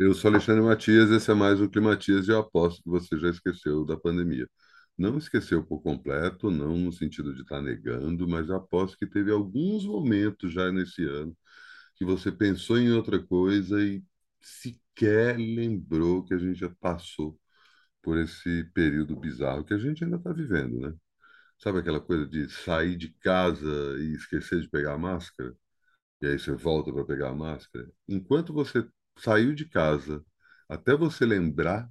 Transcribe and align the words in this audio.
Eu 0.00 0.14
sou 0.14 0.30
Alexandre 0.30 0.62
Matias, 0.62 1.10
esse 1.10 1.30
é 1.30 1.34
mais 1.34 1.60
um 1.60 1.68
Climatias 1.68 2.26
e 2.26 2.30
eu 2.32 2.38
aposto 2.40 2.82
que 2.82 2.88
você 2.88 3.18
já 3.18 3.28
esqueceu 3.30 3.84
da 3.84 3.96
pandemia. 3.98 4.48
Não 4.96 5.18
esqueceu 5.18 5.64
por 5.64 5.82
completo, 5.82 6.50
não 6.50 6.76
no 6.76 6.92
sentido 6.92 7.34
de 7.34 7.42
estar 7.42 7.60
negando, 7.62 8.26
mas 8.28 8.50
aposto 8.50 8.96
que 8.98 9.06
teve 9.06 9.30
alguns 9.30 9.84
momentos 9.86 10.52
já 10.52 10.72
nesse 10.72 11.04
ano 11.04 11.36
que 11.96 12.04
você 12.04 12.32
pensou 12.32 12.78
em 12.78 12.92
outra 12.92 13.22
coisa 13.24 13.82
e 13.82 14.02
sequer 14.40 15.38
lembrou 15.38 16.24
que 16.24 16.34
a 16.34 16.38
gente 16.38 16.60
já 16.60 16.70
passou 16.80 17.38
por 18.02 18.18
esse 18.18 18.64
período 18.74 19.16
bizarro 19.16 19.64
que 19.64 19.74
a 19.74 19.78
gente 19.78 20.04
ainda 20.04 20.16
está 20.18 20.32
vivendo, 20.32 20.80
né? 20.80 20.94
Sabe 21.58 21.80
aquela 21.80 22.00
coisa 22.00 22.26
de 22.26 22.48
sair 22.50 22.96
de 22.96 23.10
casa 23.20 23.68
e 24.00 24.14
esquecer 24.14 24.60
de 24.62 24.68
pegar 24.70 24.94
a 24.94 24.98
máscara? 24.98 25.54
E 26.22 26.26
aí 26.26 26.38
você 26.38 26.52
volta 26.52 26.92
para 26.92 27.04
pegar 27.04 27.30
a 27.30 27.34
máscara. 27.34 27.90
Enquanto 28.08 28.52
você 28.52 28.86
saiu 29.22 29.54
de 29.54 29.66
casa, 29.68 30.24
até 30.68 30.96
você 30.96 31.26
lembrar 31.26 31.88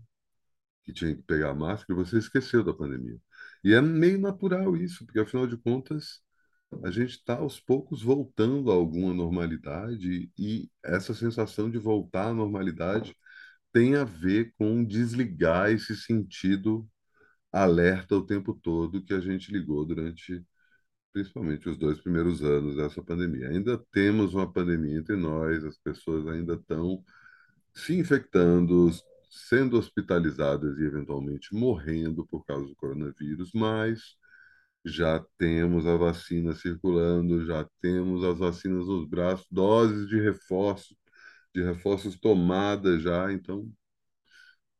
que 0.83 0.93
tinha 0.93 1.15
que 1.15 1.23
pegar 1.23 1.51
a 1.51 1.55
máscara, 1.55 1.95
você 1.95 2.17
esqueceu 2.17 2.63
da 2.63 2.73
pandemia. 2.73 3.19
E 3.63 3.73
é 3.73 3.81
meio 3.81 4.19
natural 4.19 4.75
isso, 4.77 5.05
porque 5.05 5.19
afinal 5.19 5.47
de 5.47 5.57
contas, 5.57 6.21
a 6.83 6.91
gente 6.91 7.11
está 7.11 7.35
aos 7.37 7.59
poucos 7.59 8.01
voltando 8.03 8.71
a 8.71 8.75
alguma 8.75 9.13
normalidade 9.13 10.31
e 10.37 10.69
essa 10.83 11.13
sensação 11.13 11.69
de 11.69 11.77
voltar 11.79 12.27
à 12.29 12.33
normalidade 12.33 13.15
tem 13.73 13.95
a 13.95 14.03
ver 14.03 14.53
com 14.57 14.83
desligar 14.85 15.71
esse 15.71 15.95
sentido 15.95 16.89
alerta 17.51 18.15
o 18.15 18.25
tempo 18.25 18.53
todo 18.53 19.03
que 19.03 19.13
a 19.13 19.19
gente 19.19 19.51
ligou 19.51 19.85
durante 19.85 20.45
principalmente 21.13 21.69
os 21.69 21.77
dois 21.77 21.99
primeiros 21.99 22.43
anos 22.43 22.75
dessa 22.77 23.03
pandemia. 23.03 23.49
Ainda 23.49 23.77
temos 23.91 24.33
uma 24.33 24.51
pandemia 24.51 24.99
entre 24.99 25.15
nós, 25.15 25.63
as 25.65 25.77
pessoas 25.77 26.27
ainda 26.27 26.53
estão 26.55 27.03
se 27.73 27.95
infectando, 27.97 28.89
sendo 29.29 29.77
hospitalizadas 29.77 30.77
e 30.79 30.83
eventualmente 30.83 31.53
morrendo 31.55 32.25
por 32.27 32.45
causa 32.45 32.67
do 32.67 32.75
coronavírus, 32.75 33.51
mas 33.53 34.15
já 34.85 35.19
temos 35.37 35.85
a 35.87 35.97
vacina 35.97 36.55
circulando, 36.55 37.45
já 37.45 37.67
temos 37.81 38.23
as 38.23 38.39
vacinas 38.39 38.87
nos 38.87 39.07
braços, 39.07 39.47
doses 39.51 40.07
de 40.09 40.19
reforço, 40.21 40.95
de 41.55 41.63
reforços 41.63 42.19
tomadas 42.19 43.01
já, 43.03 43.31
então 43.33 43.71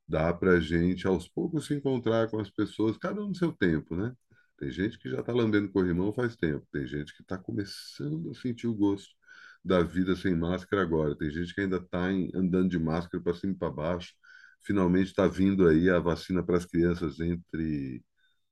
dá 0.08 0.34
para 0.34 0.54
a 0.54 0.60
gente 0.60 1.08
aos 1.08 1.28
poucos 1.28 1.66
se 1.68 1.74
encontrar 1.76 2.30
com 2.30 2.40
as 2.40 2.50
pessoas, 2.50 2.98
cada 2.98 3.22
um 3.24 3.30
no 3.30 3.36
seu 3.36 3.52
tempo, 3.52 3.96
né? 3.96 4.14
Tem 4.58 4.70
gente 4.72 5.00
que 5.00 5.10
já 5.10 5.20
está 5.22 5.32
lambendo 5.32 5.72
corrimão 5.72 6.12
faz 6.14 6.36
tempo, 6.36 6.66
tem 6.72 6.86
gente 6.86 7.16
que 7.16 7.22
está 7.22 7.38
começando 7.38 8.30
a 8.32 8.34
sentir 8.36 8.68
o 8.68 8.76
gosto 8.76 9.16
da 9.64 9.84
vida 9.84 10.16
sem 10.16 10.36
máscara 10.36 10.82
agora, 10.82 11.18
tem 11.18 11.30
gente 11.32 11.54
que 11.54 11.62
ainda 11.62 11.78
está 11.78 12.08
andando 12.36 12.70
de 12.70 12.80
máscara 12.80 13.24
para 13.24 13.34
cima 13.36 13.54
e 13.54 13.58
para 13.58 13.72
baixo. 13.72 14.14
Finalmente 14.62 15.08
está 15.10 15.28
vindo 15.28 15.68
aí 15.68 15.90
a 15.90 16.00
vacina 16.00 16.44
para 16.44 16.58
as 16.58 16.66
crianças 16.66 17.20
entre 17.20 18.04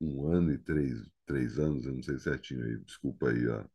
um 0.01 0.27
ano 0.31 0.53
e 0.53 0.57
três, 0.59 0.99
três 1.25 1.59
anos, 1.59 1.85
eu 1.85 1.93
não 1.95 2.03
sei 2.03 2.19
certinho 2.19 2.63
aí, 2.65 2.77
desculpa 2.79 3.29
aí 3.29 3.49
a, 3.49 3.65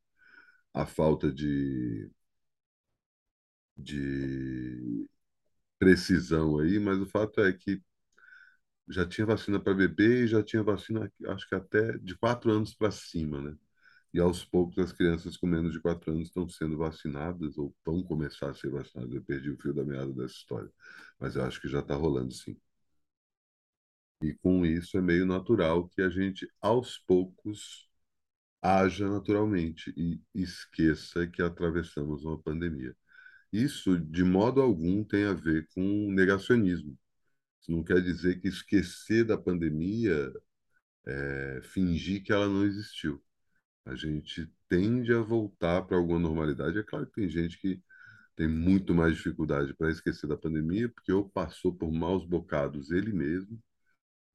a 0.74 0.86
falta 0.86 1.32
de, 1.32 2.10
de 3.76 5.06
precisão 5.78 6.58
aí, 6.60 6.78
mas 6.80 6.98
o 7.00 7.06
fato 7.06 7.40
é 7.42 7.52
que 7.52 7.82
já 8.88 9.06
tinha 9.06 9.26
vacina 9.26 9.58
para 9.60 9.74
bebê 9.74 10.24
e 10.24 10.26
já 10.28 10.42
tinha 10.42 10.62
vacina, 10.62 11.10
acho 11.28 11.48
que 11.48 11.54
até 11.54 11.98
de 11.98 12.16
quatro 12.16 12.50
anos 12.50 12.74
para 12.74 12.90
cima, 12.90 13.40
né? 13.40 13.56
E 14.14 14.20
aos 14.20 14.44
poucos 14.44 14.78
as 14.78 14.92
crianças 14.92 15.36
com 15.36 15.46
menos 15.46 15.72
de 15.72 15.80
quatro 15.80 16.12
anos 16.12 16.28
estão 16.28 16.48
sendo 16.48 16.78
vacinadas 16.78 17.58
ou 17.58 17.74
vão 17.84 18.02
começar 18.02 18.50
a 18.50 18.54
ser 18.54 18.70
vacinadas. 18.70 19.14
Eu 19.14 19.22
perdi 19.24 19.50
o 19.50 19.58
fio 19.58 19.74
da 19.74 19.84
meada 19.84 20.12
dessa 20.12 20.34
história, 20.34 20.70
mas 21.18 21.36
eu 21.36 21.44
acho 21.44 21.60
que 21.60 21.68
já 21.68 21.80
está 21.80 21.94
rolando 21.94 22.32
sim. 22.34 22.56
E 24.22 24.32
com 24.34 24.64
isso 24.64 24.96
é 24.96 25.00
meio 25.02 25.26
natural 25.26 25.88
que 25.88 26.00
a 26.02 26.08
gente, 26.08 26.48
aos 26.60 26.98
poucos, 26.98 27.88
haja 28.62 29.08
naturalmente 29.10 29.92
e 29.96 30.20
esqueça 30.34 31.26
que 31.28 31.42
atravessamos 31.42 32.24
uma 32.24 32.38
pandemia. 32.40 32.96
Isso, 33.52 33.98
de 33.98 34.24
modo 34.24 34.60
algum, 34.62 35.04
tem 35.04 35.24
a 35.26 35.34
ver 35.34 35.68
com 35.74 36.12
negacionismo. 36.12 36.98
Isso 37.62 37.72
não 37.72 37.84
quer 37.84 38.02
dizer 38.02 38.40
que 38.40 38.48
esquecer 38.48 39.24
da 39.26 39.38
pandemia 39.38 40.32
é 41.06 41.60
fingir 41.62 42.22
que 42.24 42.32
ela 42.32 42.48
não 42.48 42.64
existiu. 42.64 43.22
A 43.84 43.94
gente 43.94 44.50
tende 44.68 45.12
a 45.12 45.20
voltar 45.20 45.82
para 45.82 45.96
alguma 45.96 46.18
normalidade. 46.18 46.78
É 46.78 46.82
claro 46.82 47.06
que 47.06 47.12
tem 47.14 47.28
gente 47.28 47.58
que 47.58 47.80
tem 48.36 48.48
muito 48.48 48.94
mais 48.94 49.16
dificuldade 49.16 49.74
para 49.74 49.90
esquecer 49.90 50.26
da 50.28 50.36
pandemia, 50.36 50.88
porque 50.88 51.12
ou 51.12 51.28
passou 51.30 51.74
por 51.74 51.92
maus 51.92 52.24
bocados 52.26 52.90
ele 52.90 53.12
mesmo, 53.12 53.60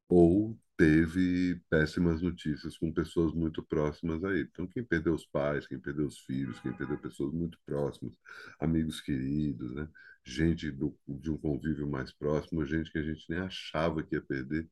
ou 0.09 0.57
teve 0.77 1.59
péssimas 1.69 2.21
notícias 2.21 2.77
com 2.77 2.91
pessoas 2.93 3.33
muito 3.33 3.63
próximas 3.63 4.23
a 4.23 4.31
ele. 4.31 4.49
Então, 4.51 4.67
quem 4.67 4.83
perdeu 4.83 5.13
os 5.15 5.25
pais, 5.25 5.67
quem 5.67 5.79
perdeu 5.79 6.05
os 6.07 6.19
filhos, 6.19 6.59
quem 6.59 6.73
perdeu 6.73 6.97
pessoas 6.99 7.33
muito 7.33 7.57
próximas, 7.65 8.13
amigos 8.59 9.01
queridos, 9.01 9.73
né? 9.73 9.87
gente 10.23 10.69
do, 10.71 10.97
de 11.07 11.31
um 11.31 11.37
convívio 11.37 11.89
mais 11.89 12.11
próximo, 12.13 12.65
gente 12.65 12.91
que 12.91 12.97
a 12.99 13.03
gente 13.03 13.25
nem 13.29 13.39
achava 13.39 14.03
que 14.03 14.15
ia 14.15 14.21
perder. 14.21 14.69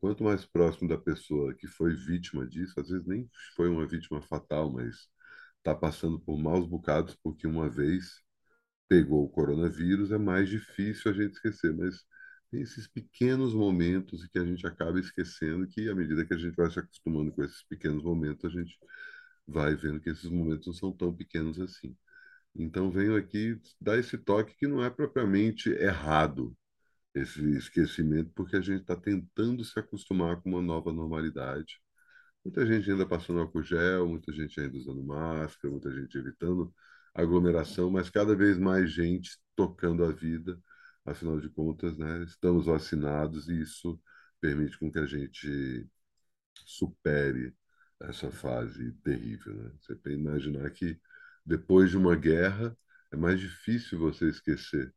Quanto 0.00 0.24
mais 0.24 0.44
próximo 0.46 0.88
da 0.88 0.98
pessoa 0.98 1.54
que 1.54 1.66
foi 1.66 1.94
vítima 1.94 2.46
disso, 2.46 2.78
às 2.80 2.88
vezes 2.88 3.06
nem 3.06 3.28
foi 3.56 3.68
uma 3.68 3.86
vítima 3.86 4.20
fatal, 4.22 4.72
mas 4.72 5.08
está 5.58 5.74
passando 5.74 6.18
por 6.20 6.38
maus 6.38 6.66
bocados 6.66 7.16
porque 7.22 7.46
uma 7.46 7.68
vez 7.68 8.22
pegou 8.88 9.24
o 9.24 9.28
coronavírus, 9.30 10.12
é 10.12 10.18
mais 10.18 10.48
difícil 10.48 11.10
a 11.10 11.14
gente 11.14 11.34
esquecer, 11.34 11.74
mas 11.74 12.04
tem 12.50 12.62
esses 12.62 12.88
pequenos 12.88 13.54
momentos 13.54 14.26
que 14.28 14.38
a 14.38 14.44
gente 14.44 14.66
acaba 14.66 14.98
esquecendo 15.00 15.66
que, 15.68 15.88
à 15.88 15.94
medida 15.94 16.24
que 16.26 16.34
a 16.34 16.38
gente 16.38 16.56
vai 16.56 16.70
se 16.70 16.78
acostumando 16.80 17.32
com 17.32 17.44
esses 17.44 17.62
pequenos 17.64 18.02
momentos, 18.04 18.44
a 18.44 18.48
gente 18.50 18.76
vai 19.46 19.74
vendo 19.76 20.00
que 20.00 20.10
esses 20.10 20.30
momentos 20.30 20.66
não 20.66 20.74
são 20.74 20.92
tão 20.92 21.14
pequenos 21.14 21.60
assim. 21.60 21.96
Então, 22.54 22.90
venho 22.90 23.16
aqui 23.16 23.60
dar 23.80 23.98
esse 23.98 24.18
toque 24.18 24.56
que 24.56 24.66
não 24.68 24.84
é 24.84 24.90
propriamente 24.90 25.70
errado, 25.70 26.56
esse 27.14 27.40
esquecimento, 27.56 28.30
porque 28.34 28.56
a 28.56 28.60
gente 28.60 28.82
está 28.82 28.96
tentando 28.96 29.64
se 29.64 29.78
acostumar 29.78 30.40
com 30.40 30.50
uma 30.50 30.62
nova 30.62 30.92
normalidade. 30.92 31.80
Muita 32.44 32.66
gente 32.66 32.90
ainda 32.90 33.06
passando 33.06 33.40
álcool 33.40 33.62
gel, 33.62 34.08
muita 34.08 34.32
gente 34.32 34.60
ainda 34.60 34.76
usando 34.76 35.02
máscara, 35.02 35.70
muita 35.70 35.92
gente 35.92 36.16
evitando 36.18 36.74
aglomeração, 37.14 37.90
mas 37.90 38.10
cada 38.10 38.34
vez 38.36 38.58
mais 38.58 38.90
gente 38.92 39.38
tocando 39.56 40.04
a 40.04 40.12
vida 40.12 40.58
afinal 41.04 41.40
de 41.40 41.48
contas, 41.50 41.96
né, 41.98 42.22
estamos 42.24 42.66
vacinados 42.66 43.48
e 43.48 43.60
isso 43.60 44.00
permite 44.40 44.78
com 44.78 44.90
que 44.90 44.98
a 44.98 45.06
gente 45.06 45.88
supere 46.66 47.54
essa 48.00 48.30
fase 48.30 48.92
terrível. 49.02 49.54
Né? 49.54 49.72
Você 49.80 49.94
tem 49.96 50.14
que 50.14 50.20
imaginar 50.20 50.70
que 50.70 50.98
depois 51.44 51.90
de 51.90 51.96
uma 51.96 52.16
guerra 52.16 52.76
é 53.10 53.16
mais 53.16 53.40
difícil 53.40 53.98
você 53.98 54.28
esquecer 54.28 54.94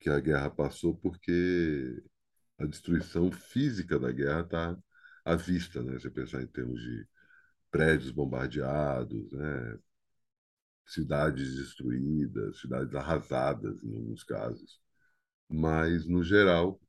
que 0.00 0.10
a 0.10 0.20
guerra 0.20 0.50
passou 0.50 0.96
porque 0.96 2.02
a 2.58 2.66
destruição 2.66 3.30
física 3.32 3.98
da 3.98 4.12
guerra 4.12 4.42
está 4.42 4.78
à 5.24 5.36
vista, 5.36 5.82
né? 5.82 5.94
Você 5.94 6.10
pensar 6.10 6.42
em 6.42 6.46
termos 6.46 6.80
de 6.80 7.06
prédios 7.70 8.10
bombardeados, 8.10 9.30
né? 9.32 9.78
cidades 10.86 11.56
destruídas, 11.56 12.60
cidades 12.60 12.94
arrasadas 12.94 13.82
em 13.84 13.94
alguns 13.94 14.24
casos. 14.24 14.80
Mas, 15.48 16.06
no 16.06 16.24
geral, 16.24 16.80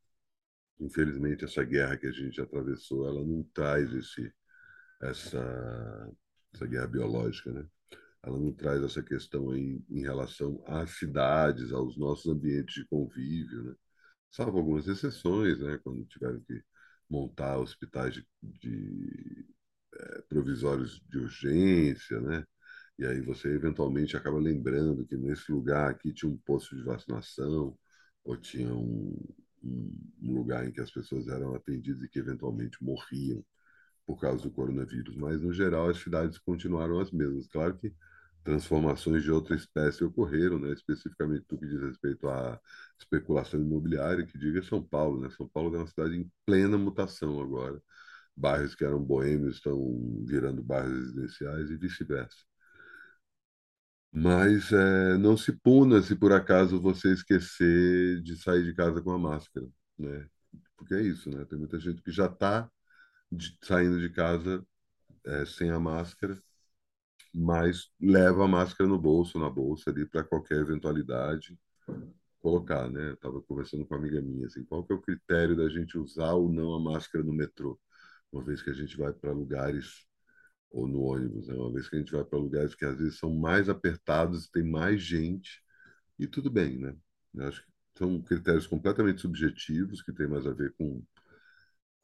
infelizmente, 0.79 1.45
essa 1.45 1.63
guerra 1.63 1.97
que 1.97 2.07
a 2.07 2.11
gente 2.11 2.41
atravessou, 2.41 3.07
ela 3.07 3.23
não 3.25 3.43
traz 3.53 3.91
esse, 3.93 4.33
essa, 5.01 6.11
essa 6.53 6.65
guerra 6.67 6.87
biológica, 6.87 7.51
né? 7.51 7.65
Ela 8.23 8.39
não 8.39 8.51
traz 8.53 8.83
essa 8.83 9.01
questão 9.03 9.55
em, 9.55 9.83
em 9.89 10.01
relação 10.01 10.61
às 10.67 10.91
cidades, 10.97 11.71
aos 11.71 11.97
nossos 11.97 12.31
ambientes 12.31 12.75
de 12.75 12.85
convívio, 12.87 13.63
né? 13.63 13.75
Salvo 14.31 14.57
algumas 14.59 14.87
exceções, 14.87 15.59
né? 15.59 15.79
Quando 15.83 16.05
tiveram 16.05 16.39
que 16.41 16.61
montar 17.09 17.57
hospitais 17.59 18.13
de, 18.15 18.27
de 18.43 19.47
é, 19.95 20.21
provisórios 20.29 21.01
de 21.09 21.17
urgência, 21.19 22.19
né? 22.21 22.45
E 22.97 23.05
aí 23.05 23.21
você 23.21 23.49
eventualmente 23.49 24.17
acaba 24.17 24.37
lembrando 24.39 25.05
que 25.05 25.17
nesse 25.17 25.51
lugar 25.51 25.89
aqui 25.91 26.13
tinha 26.13 26.31
um 26.31 26.37
posto 26.37 26.75
de 26.75 26.83
vacinação, 26.83 27.77
ou 28.23 28.37
tinha 28.37 28.73
um, 28.73 29.15
um, 29.63 30.11
um 30.21 30.33
lugar 30.33 30.67
em 30.67 30.71
que 30.71 30.81
as 30.81 30.91
pessoas 30.91 31.27
eram 31.27 31.55
atendidas 31.55 32.03
e 32.03 32.09
que 32.09 32.19
eventualmente 32.19 32.83
morriam 32.83 33.43
por 34.09 34.19
causa 34.19 34.41
do 34.41 34.49
coronavírus. 34.49 35.15
Mas, 35.15 35.39
no 35.39 35.53
geral, 35.53 35.87
as 35.87 35.99
cidades 35.99 36.39
continuaram 36.39 36.99
as 36.99 37.11
mesmas. 37.11 37.47
Claro 37.47 37.77
que 37.77 37.93
transformações 38.43 39.21
de 39.21 39.31
outra 39.31 39.55
espécie 39.55 40.03
ocorreram, 40.03 40.57
né? 40.57 40.73
especificamente 40.73 41.45
do 41.47 41.55
que 41.59 41.67
diz 41.67 41.79
respeito 41.79 42.27
à 42.27 42.59
especulação 42.97 43.59
imobiliária, 43.61 44.25
que 44.25 44.35
diga 44.35 44.63
São 44.63 44.83
Paulo. 44.83 45.21
Né? 45.21 45.29
São 45.29 45.47
Paulo 45.47 45.75
é 45.75 45.77
uma 45.77 45.87
cidade 45.87 46.15
em 46.17 46.27
plena 46.43 46.75
mutação 46.75 47.39
agora. 47.39 47.79
Bairros 48.35 48.73
que 48.73 48.83
eram 48.83 48.99
boêmios 49.03 49.57
estão 49.57 49.77
virando 50.25 50.63
bairros 50.63 50.91
residenciais 50.91 51.69
e 51.69 51.77
vice-versa. 51.77 52.37
Mas 54.11 54.71
é, 54.71 55.17
não 55.19 55.37
se 55.37 55.51
puna 55.53 56.01
se 56.01 56.15
por 56.15 56.31
acaso 56.33 56.81
você 56.81 57.13
esquecer 57.13 58.21
de 58.23 58.35
sair 58.37 58.63
de 58.63 58.73
casa 58.73 59.01
com 59.01 59.11
a 59.11 59.19
máscara, 59.19 59.67
né? 59.97 60.27
Porque 60.75 60.95
é 60.95 61.01
isso, 61.01 61.29
né? 61.29 61.45
Tem 61.45 61.59
muita 61.59 61.79
gente 61.79 62.01
que 62.01 62.11
já 62.11 62.25
está 62.25 62.69
saindo 63.63 63.99
de 63.99 64.09
casa 64.09 64.65
é, 65.25 65.45
sem 65.45 65.71
a 65.71 65.79
máscara, 65.79 66.41
mas 67.33 67.91
leva 67.99 68.45
a 68.45 68.47
máscara 68.47 68.89
no 68.89 68.99
bolso, 68.99 69.39
na 69.39 69.49
bolsa 69.49 69.89
ali 69.91 70.05
para 70.05 70.23
qualquer 70.23 70.59
eventualidade 70.59 71.57
colocar, 72.39 72.89
né? 72.89 73.11
Eu 73.11 73.17
tava 73.17 73.41
conversando 73.41 73.85
com 73.85 73.95
uma 73.95 73.99
amiga 74.01 74.21
minha, 74.21 74.47
assim, 74.47 74.63
qual 74.65 74.83
que 74.85 74.93
é 74.93 74.95
o 74.95 75.01
critério 75.01 75.55
da 75.55 75.69
gente 75.69 75.97
usar 75.97 76.33
ou 76.33 76.51
não 76.51 76.73
a 76.73 76.79
máscara 76.79 77.23
no 77.23 77.33
metrô? 77.33 77.79
Uma 78.31 78.43
vez 78.43 78.61
que 78.61 78.69
a 78.69 78.73
gente 78.73 78.97
vai 78.97 79.13
para 79.13 79.31
lugares 79.31 80.05
ou 80.71 80.87
no 80.87 81.01
ônibus, 81.03 81.47
né? 81.47 81.55
Uma 81.55 81.71
vez 81.73 81.89
que 81.89 81.95
a 81.95 81.99
gente 81.99 82.11
vai 82.11 82.23
para 82.23 82.39
lugares 82.39 82.75
que 82.75 82.85
às 82.85 82.97
vezes 82.97 83.19
são 83.19 83.33
mais 83.35 83.69
apertados, 83.69 84.49
tem 84.49 84.63
mais 84.63 85.01
gente, 85.01 85.61
e 86.19 86.27
tudo 86.27 86.49
bem, 86.51 86.77
né? 86.79 86.95
Eu 87.35 87.47
acho 87.47 87.63
que 87.63 87.71
são 87.97 88.21
critérios 88.21 88.67
completamente 88.67 89.21
subjetivos, 89.21 90.01
que 90.01 90.13
tem 90.13 90.27
mais 90.27 90.45
a 90.47 90.53
ver 90.53 90.73
com 90.77 91.03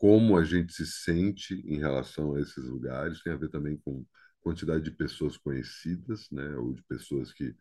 como 0.05 0.37
a 0.37 0.43
gente 0.43 0.71
se 0.71 0.85
sente 0.85 1.55
em 1.65 1.79
relação 1.79 2.35
a 2.35 2.39
esses 2.39 2.63
lugares, 2.65 3.23
tem 3.23 3.33
a 3.33 3.37
ver 3.37 3.49
também 3.49 3.75
com 3.77 4.05
quantidade 4.39 4.83
de 4.83 4.91
pessoas 4.91 5.35
conhecidas, 5.35 6.29
né? 6.31 6.55
Ou 6.57 6.73
de 6.75 6.83
pessoas 6.83 7.33
que 7.33 7.55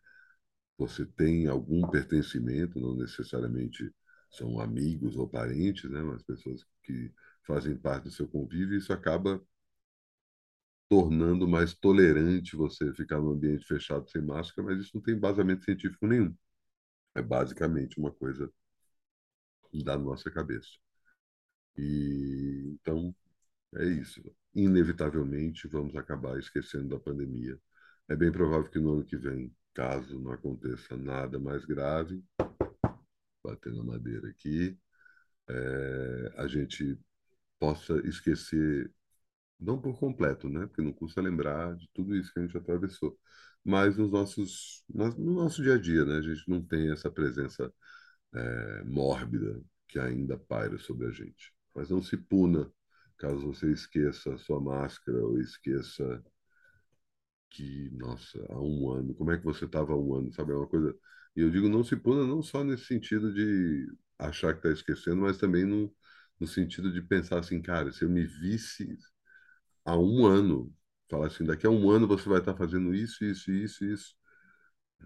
você 0.77 1.07
tem 1.07 1.47
algum 1.47 1.89
pertencimento, 1.89 2.79
não 2.79 2.95
necessariamente 2.95 3.91
são 4.31 4.59
amigos 4.61 5.17
ou 5.17 5.27
parentes, 5.27 5.89
né? 5.89 6.03
Mas 6.03 6.21
pessoas 6.21 6.63
que 6.83 7.11
fazem 7.47 7.75
parte 7.75 8.03
do 8.05 8.11
seu 8.11 8.27
convívio, 8.27 8.75
e 8.75 8.77
isso 8.77 8.93
acaba 8.93 9.41
tornando 10.89 11.47
mais 11.47 11.73
tolerante 11.73 12.55
você 12.55 12.93
ficar 12.93 13.19
num 13.19 13.31
ambiente 13.31 13.65
fechado 13.65 14.07
sem 14.09 14.21
máscara, 14.21 14.67
mas 14.67 14.79
isso 14.85 14.91
não 14.95 15.01
tem 15.01 15.15
embasamento 15.15 15.63
científico 15.63 16.05
nenhum. 16.07 16.35
É 17.15 17.21
basicamente 17.23 17.97
uma 17.99 18.11
coisa 18.11 18.51
da 19.83 19.95
nossa 19.95 20.31
cabeça. 20.31 20.84
E 21.77 22.77
então 22.81 23.15
é 23.75 23.85
isso. 23.85 24.21
Inevitavelmente 24.53 25.67
vamos 25.67 25.95
acabar 25.95 26.39
esquecendo 26.39 26.89
da 26.89 26.99
pandemia. 26.99 27.59
É 28.07 28.15
bem 28.15 28.31
provável 28.31 28.69
que 28.69 28.79
no 28.79 28.93
ano 28.93 29.05
que 29.05 29.17
vem, 29.17 29.53
caso 29.73 30.19
não 30.19 30.31
aconteça 30.31 30.95
nada 30.97 31.39
mais 31.39 31.65
grave, 31.65 32.23
batendo 33.43 33.77
na 33.77 33.83
madeira 33.83 34.29
aqui, 34.29 34.77
é, 35.49 36.33
a 36.37 36.47
gente 36.47 36.99
possa 37.59 37.95
esquecer 38.07 38.91
não 39.59 39.81
por 39.81 39.99
completo, 39.99 40.49
né? 40.49 40.67
Porque 40.67 40.81
não 40.81 40.93
custa 40.93 41.21
lembrar 41.21 41.75
de 41.77 41.89
tudo 41.93 42.15
isso 42.15 42.33
que 42.33 42.39
a 42.39 42.43
gente 42.43 42.57
atravessou. 42.57 43.17
Mas 43.63 43.97
nos 43.97 44.11
nossos, 44.11 44.83
no 44.89 45.33
nosso 45.35 45.63
dia 45.63 45.75
a 45.75 45.79
dia, 45.79 46.05
né? 46.05 46.17
A 46.17 46.21
gente 46.21 46.49
não 46.49 46.63
tem 46.63 46.91
essa 46.91 47.11
presença 47.11 47.73
é, 48.35 48.83
mórbida 48.85 49.61
que 49.87 49.99
ainda 49.99 50.37
paira 50.37 50.77
sobre 50.79 51.07
a 51.07 51.11
gente. 51.11 51.54
Mas 51.75 51.89
não 51.89 52.01
se 52.01 52.17
puna 52.17 52.71
caso 53.17 53.39
você 53.41 53.71
esqueça 53.71 54.33
a 54.33 54.37
sua 54.37 54.59
máscara 54.61 55.23
ou 55.25 55.39
esqueça 55.39 56.23
que, 57.49 57.89
nossa, 57.93 58.45
há 58.49 58.59
um 58.59 58.89
ano, 58.91 59.13
como 59.15 59.31
é 59.31 59.37
que 59.37 59.43
você 59.43 59.65
estava 59.65 59.93
há 59.93 59.97
um 59.97 60.13
ano, 60.15 60.33
sabe? 60.33 60.51
É 60.51 60.55
uma 60.55 60.67
coisa. 60.67 60.95
E 61.35 61.41
eu 61.41 61.49
digo 61.51 61.69
não 61.69 61.83
se 61.83 61.95
puna 61.95 62.25
não 62.25 62.41
só 62.41 62.63
nesse 62.63 62.85
sentido 62.85 63.33
de 63.33 63.87
achar 64.19 64.53
que 64.53 64.59
está 64.59 64.71
esquecendo, 64.71 65.21
mas 65.21 65.37
também 65.37 65.65
no, 65.65 65.93
no 66.39 66.47
sentido 66.47 66.91
de 66.91 67.01
pensar 67.01 67.39
assim, 67.39 67.61
cara, 67.61 67.91
se 67.91 68.03
eu 68.03 68.09
me 68.09 68.25
visse 68.25 68.97
há 69.85 69.97
um 69.97 70.25
ano. 70.25 70.73
Fala 71.09 71.27
assim, 71.27 71.45
daqui 71.45 71.67
a 71.67 71.69
um 71.71 71.89
ano 71.91 72.07
você 72.07 72.29
vai 72.29 72.39
estar 72.39 72.55
fazendo 72.55 72.95
isso, 72.95 73.23
isso, 73.25 73.51
isso, 73.51 73.85
isso. 73.85 74.15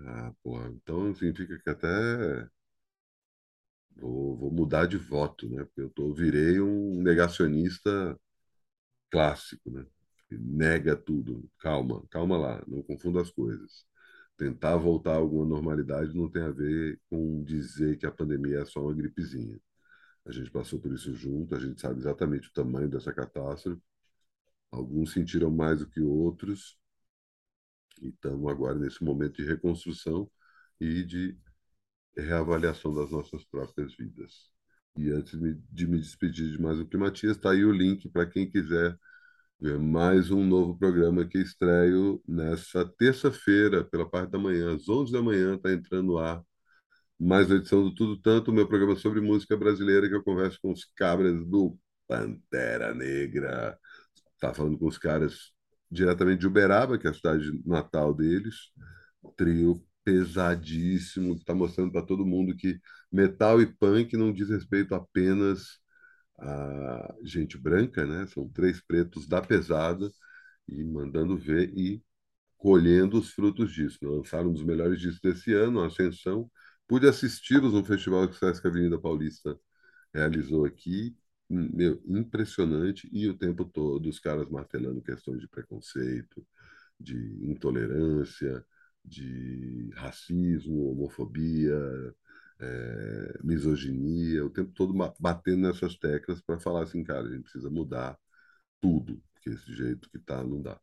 Ah, 0.08 0.34
porra, 0.44 0.70
então 0.70 1.14
significa 1.16 1.60
que 1.60 1.70
até 1.70 2.50
vou, 4.00 4.38
vou 4.38 4.52
mudar 4.52 4.86
de 4.88 4.98
voto, 4.98 5.50
né? 5.50 5.64
Porque 5.66 5.82
eu 5.82 5.90
tô, 5.90 6.14
virei 6.14 6.60
um 6.62 7.02
negacionista 7.02 8.18
clássico, 9.12 9.72
né? 9.72 9.86
Nega 10.32 10.96
tudo. 10.96 11.50
Calma, 11.60 12.04
calma 12.10 12.38
lá, 12.38 12.64
não 12.68 12.84
confunda 12.84 13.22
as 13.22 13.32
coisas. 13.32 13.86
Tentar 14.38 14.78
voltar 14.78 15.14
a 15.14 15.18
alguma 15.18 15.46
normalidade 15.46 16.16
não 16.16 16.30
tem 16.30 16.44
a 16.44 16.52
ver 16.52 17.00
com 17.10 17.44
dizer 17.44 17.98
que 17.98 18.06
a 18.06 18.12
pandemia 18.12 18.60
é 18.62 18.66
só 18.66 18.82
uma 18.84 18.94
gripezinha. 18.94 19.60
A 20.26 20.32
gente 20.32 20.52
passou 20.52 20.80
por 20.80 20.94
isso 20.94 21.14
junto, 21.16 21.56
a 21.56 21.60
gente 21.60 21.82
sabe 21.82 22.00
exatamente 22.00 22.50
o 22.50 22.54
tamanho 22.54 22.90
dessa 22.90 23.14
catástrofe 23.14 23.82
Alguns 24.72 25.14
sentiram 25.14 25.52
mais 25.52 25.80
do 25.80 25.88
que 25.88 26.02
outros, 26.02 26.78
e 28.02 28.10
estamos 28.10 28.50
agora 28.52 28.78
nesse 28.78 29.04
momento 29.04 29.36
de 29.38 29.46
reconstrução 29.46 30.30
e 30.80 31.04
de 31.04 31.38
reavaliação 32.20 32.94
das 32.94 33.12
nossas 33.12 33.44
próprias 33.46 33.96
vidas. 33.96 34.50
E 34.98 35.10
antes 35.12 35.40
de 35.72 35.88
me 35.88 36.00
despedir 36.00 36.52
de 36.52 36.62
mais 36.62 36.80
um 36.80 36.86
Climatias, 36.86 37.38
está 37.38 37.52
aí 37.52 37.64
o 37.64 37.72
link 37.72 38.10
para 38.10 38.26
quem 38.26 38.50
quiser 38.50 38.98
ver 39.60 39.80
mais 39.80 40.32
um 40.32 40.46
novo 40.46 40.78
programa 40.78 41.26
que 41.28 41.38
estreio 41.38 42.22
nessa 42.28 42.86
terça-feira, 42.86 43.84
pela 43.84 44.10
parte 44.10 44.32
da 44.32 44.40
manhã, 44.40 44.76
às 44.76 44.88
11 44.90 45.12
da 45.12 45.22
manhã, 45.22 45.56
está 45.56 45.72
entrando 45.72 46.18
ar 46.18 46.44
mais 47.20 47.48
uma 47.48 47.58
edição 47.58 47.84
do 47.84 47.94
Tudo 47.94 48.18
Tanto, 48.22 48.54
meu 48.54 48.68
programa 48.68 48.96
sobre 48.96 49.20
música 49.20 49.58
brasileira, 49.58 50.08
que 50.08 50.16
eu 50.16 50.24
converso 50.24 50.58
com 50.62 50.72
os 50.72 50.86
cabras 50.96 51.46
do 51.46 51.78
Pantera 52.08 52.94
Negra. 52.94 53.78
Estava 54.34 54.54
falando 54.54 54.78
com 54.80 54.88
os 54.88 54.98
caras 54.98 55.52
diretamente 55.92 56.40
de 56.40 56.48
Uberaba, 56.48 56.98
que 56.98 57.08
é 57.08 57.10
a 57.10 57.14
cidade 57.14 57.52
natal 57.66 58.14
deles. 58.14 58.56
Trio 59.36 59.84
pesadíssimo, 60.04 61.36
está 61.36 61.54
mostrando 61.54 61.92
para 61.92 62.06
todo 62.06 62.26
mundo 62.26 62.56
que 62.56 62.80
metal 63.12 63.62
e 63.62 63.66
punk 63.68 64.16
não 64.18 64.34
diz 64.34 64.50
respeito 64.50 64.96
apenas 64.96 65.80
a 66.40 67.16
gente 67.24 67.58
branca, 67.58 68.06
né? 68.06 68.26
São 68.28 68.48
três 68.50 68.82
pretos 68.82 69.28
da 69.28 69.42
pesada 69.42 70.10
e 70.68 70.84
mandando 70.86 71.38
ver 71.38 71.72
e 71.78 72.04
colhendo 72.58 73.20
os 73.20 73.32
frutos 73.32 73.72
disso. 73.74 74.00
Lançaram 74.04 74.50
um 74.50 74.54
dos 74.54 74.64
melhores 74.64 75.00
discos 75.00 75.22
desse 75.22 75.54
ano, 75.54 75.84
Ascensão. 75.84 76.50
Pude 76.88 77.08
assisti-los 77.08 77.74
no 77.74 77.86
festival 77.86 78.28
que 78.28 78.36
o 78.36 78.38
Sesc 78.38 78.66
Avenida 78.68 79.00
Paulista 79.00 79.58
realizou 80.14 80.66
aqui 80.66 81.16
meu, 81.50 82.02
impressionante 82.08 83.10
e 83.12 83.28
o 83.28 83.38
tempo 83.38 83.66
todo 83.66 84.08
os 84.10 84.20
caras 84.20 84.50
martelando 84.50 85.02
questões 85.02 85.40
de 85.42 85.48
preconceito, 85.48 86.46
de 87.00 87.16
intolerância, 87.44 88.66
de 89.04 89.90
racismo, 89.96 90.92
homofobia, 90.92 91.76
é, 92.60 93.40
misoginia, 93.44 94.46
o 94.46 94.50
tempo 94.50 94.72
todo 94.74 94.94
batendo 95.20 95.68
nessas 95.68 95.96
teclas 95.96 96.42
para 96.42 96.60
falar 96.60 96.84
assim, 96.84 97.04
cara, 97.04 97.28
a 97.28 97.32
gente 97.32 97.44
precisa 97.44 97.70
mudar 97.70 98.18
tudo, 98.82 99.22
porque 99.34 99.50
esse 99.52 99.74
jeito 99.74 100.10
que 100.10 100.20
tá 100.20 100.44
não 100.44 100.62
dá. 100.62 100.80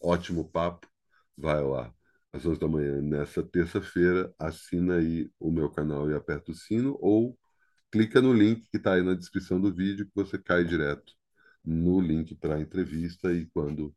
Ótimo 0.00 0.48
papo, 0.50 0.88
vai 1.36 1.62
lá 1.62 1.92
às 2.32 2.44
11 2.46 2.60
da 2.60 2.68
manhã 2.68 3.00
nessa 3.02 3.42
terça-feira, 3.42 4.32
assina 4.38 4.96
aí 4.96 5.30
o 5.40 5.50
meu 5.50 5.70
canal 5.70 6.10
e 6.10 6.14
aperta 6.14 6.52
o 6.52 6.54
sino 6.54 6.96
ou 7.00 7.38
clica 7.90 8.20
no 8.20 8.32
link 8.32 8.68
que 8.70 8.76
está 8.78 8.94
aí 8.94 9.02
na 9.02 9.14
descrição 9.14 9.60
do 9.60 9.72
vídeo 9.74 10.06
que 10.06 10.12
você 10.14 10.38
cai 10.38 10.64
direto 10.64 11.14
no 11.64 12.00
link 12.00 12.34
para 12.36 12.56
a 12.56 12.60
entrevista 12.60 13.32
e 13.32 13.46
quando 13.46 13.94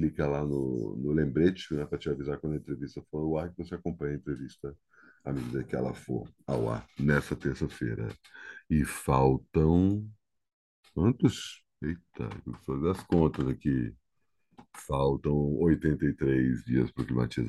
clica 0.00 0.26
lá 0.26 0.42
no, 0.42 0.96
no 0.96 1.12
lembrete 1.12 1.74
né, 1.74 1.84
para 1.84 1.98
te 1.98 2.08
avisar 2.08 2.38
quando 2.38 2.54
a 2.54 2.56
entrevista 2.56 3.02
for 3.10 3.18
ao 3.18 3.38
ar 3.38 3.50
que 3.50 3.58
você 3.58 3.74
acompanha 3.74 4.14
a 4.14 4.16
entrevista 4.16 4.74
à 5.22 5.30
medida 5.30 5.62
que 5.62 5.76
ela 5.76 5.92
for 5.92 6.26
ao 6.46 6.70
ar 6.70 6.86
nessa 6.98 7.36
terça-feira. 7.36 8.08
E 8.70 8.82
faltam 8.82 10.10
quantos? 10.94 11.62
Eita, 11.82 12.30
eu 12.46 12.54
fazer 12.64 12.90
as 12.90 13.02
contas 13.04 13.46
aqui. 13.46 13.94
Faltam 14.74 15.34
83 15.58 16.64
dias 16.64 16.90
para 16.90 17.02
o 17.02 17.06
climatizar 17.06 17.48